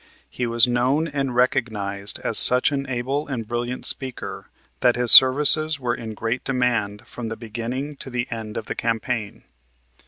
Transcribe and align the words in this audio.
He 0.31 0.47
was 0.47 0.67
known 0.67 1.07
and 1.07 1.35
recognized 1.35 2.17
as 2.23 2.39
such 2.39 2.71
an 2.71 2.89
able 2.89 3.27
and 3.27 3.47
brilliant 3.47 3.85
speaker 3.85 4.49
that 4.79 4.95
his 4.95 5.11
services 5.11 5.79
were 5.79 5.93
in 5.93 6.15
great 6.15 6.43
demand 6.43 7.05
from 7.05 7.27
the 7.27 7.37
beginning 7.37 7.97
to 7.97 8.09
the 8.09 8.25
end 8.31 8.57
of 8.57 8.65
the 8.65 8.73
campaign. 8.73 9.43